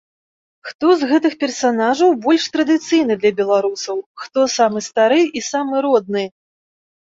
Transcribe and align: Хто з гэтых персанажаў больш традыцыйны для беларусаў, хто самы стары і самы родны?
Хто 0.69 0.87
з 1.01 1.09
гэтых 1.11 1.33
персанажаў 1.43 2.15
больш 2.23 2.47
традыцыйны 2.57 3.19
для 3.21 3.31
беларусаў, 3.41 3.95
хто 4.25 4.49
самы 4.57 4.79
стары 4.89 5.21
і 5.37 5.47
самы 5.53 5.87
родны? 5.91 6.29